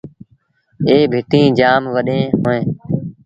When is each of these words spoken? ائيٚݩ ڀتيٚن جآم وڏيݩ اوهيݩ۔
ائيٚݩ 0.87 1.09
ڀتيٚن 1.11 1.47
جآم 1.57 1.81
وڏيݩ 1.93 2.31
اوهيݩ۔ 2.43 2.65